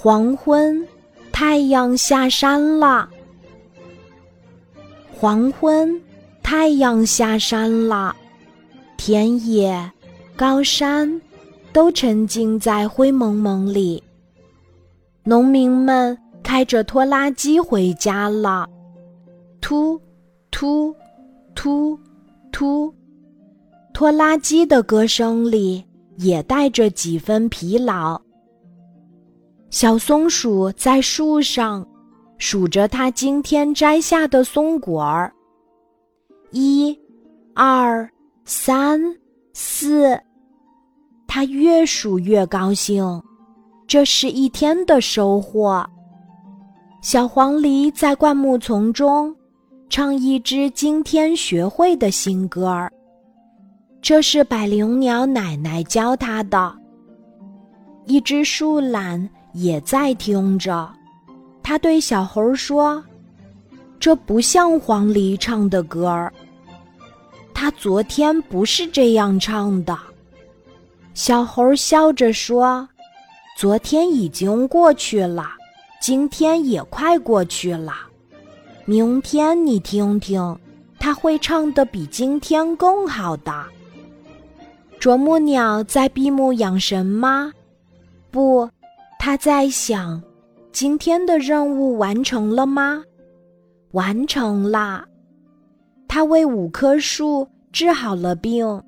[0.00, 0.86] 黄昏，
[1.32, 3.08] 太阳下山了。
[5.12, 6.00] 黄昏，
[6.40, 8.14] 太阳下山了，
[8.96, 9.90] 田野、
[10.36, 11.20] 高山
[11.72, 14.00] 都沉浸在灰蒙蒙里。
[15.24, 18.68] 农民们开着拖拉机回家了，
[19.60, 20.00] 突
[20.52, 20.94] 突
[21.56, 21.98] 突
[22.52, 22.94] 突，
[23.92, 25.84] 拖拉机的歌声里
[26.18, 28.22] 也带着几分疲劳。
[29.70, 31.86] 小松鼠在树上
[32.38, 35.30] 数着它今天摘下的松果儿，
[36.52, 36.98] 一、
[37.54, 38.08] 二、
[38.46, 39.00] 三、
[39.52, 40.18] 四，
[41.26, 43.22] 它越数越高兴。
[43.86, 45.84] 这是一天的收获。
[47.02, 49.34] 小黄鹂在灌木丛中
[49.88, 52.92] 唱一支今天学会的新歌儿，
[54.00, 56.74] 这是百灵鸟奶奶教它的。
[58.06, 60.90] 一只树懒也在听着，
[61.62, 63.02] 它对小猴说
[64.00, 66.32] ：“这不像黄鹂唱的歌儿，
[67.52, 69.98] 它昨天不是这样唱的。”
[71.14, 72.88] 小猴笑着说。
[73.56, 75.44] 昨天已经过去了，
[76.00, 77.92] 今天也快过去了。
[78.84, 80.56] 明天你听听，
[80.96, 83.64] 他会唱的比今天更好的。
[85.00, 87.52] 啄木鸟在闭目养神吗？
[88.30, 88.70] 不，
[89.18, 90.22] 他在想：
[90.72, 93.02] 今天的任务完成了吗？
[93.90, 95.04] 完成啦。
[96.06, 98.82] 他为五棵树治好了病，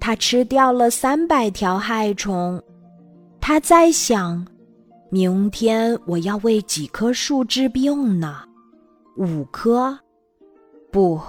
[0.00, 2.62] 他吃掉了三百条害虫。
[3.40, 4.46] 他在想，
[5.10, 8.42] 明天我要为几棵树治病呢？
[9.16, 9.98] 五棵，
[10.90, 11.20] 不，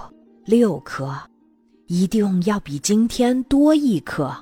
[0.44, 1.14] 六棵，
[1.86, 4.32] 一定要比今天多一棵。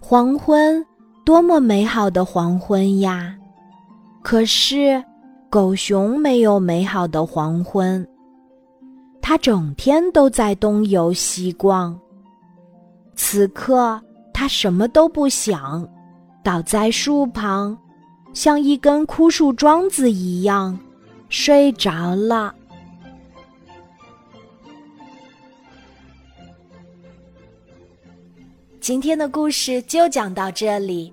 [0.00, 0.84] 黄昏，
[1.30, 3.38] 多么美好的黄昏呀！
[4.20, 5.00] 可是，
[5.48, 8.04] 狗熊没有美好的黄昏，
[9.22, 11.96] 它整天都在东游西逛。
[13.14, 14.02] 此刻。
[14.34, 15.88] 他什么都不想，
[16.42, 17.78] 倒在树旁，
[18.32, 20.76] 像一根枯树桩子一样
[21.28, 22.52] 睡着了。
[28.80, 31.12] 今天的故事就讲到这里，